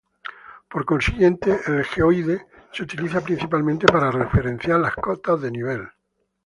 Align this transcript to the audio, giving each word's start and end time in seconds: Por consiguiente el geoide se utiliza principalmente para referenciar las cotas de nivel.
Por 0.67 0.83
consiguiente 0.87 1.59
el 1.67 1.85
geoide 1.85 2.47
se 2.73 2.81
utiliza 2.81 3.21
principalmente 3.21 3.85
para 3.85 4.09
referenciar 4.09 4.79
las 4.79 4.95
cotas 4.95 5.39
de 5.43 5.51
nivel. 5.51 5.89